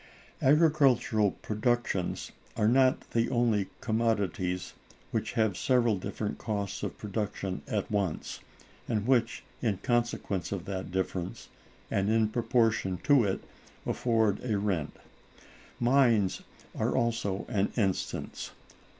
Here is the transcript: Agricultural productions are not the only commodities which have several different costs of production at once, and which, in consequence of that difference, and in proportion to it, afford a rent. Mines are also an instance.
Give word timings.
Agricultural 0.41 1.29
productions 1.29 2.31
are 2.57 2.67
not 2.67 3.11
the 3.11 3.29
only 3.29 3.67
commodities 3.81 4.73
which 5.11 5.33
have 5.33 5.55
several 5.55 5.95
different 5.95 6.39
costs 6.39 6.81
of 6.81 6.97
production 6.97 7.61
at 7.67 7.91
once, 7.91 8.39
and 8.87 9.05
which, 9.05 9.43
in 9.61 9.77
consequence 9.83 10.51
of 10.51 10.65
that 10.65 10.91
difference, 10.91 11.49
and 11.91 12.09
in 12.09 12.27
proportion 12.29 12.97
to 13.03 13.23
it, 13.23 13.43
afford 13.85 14.43
a 14.43 14.57
rent. 14.57 14.95
Mines 15.79 16.41
are 16.75 16.97
also 16.97 17.45
an 17.47 17.71
instance. 17.77 18.49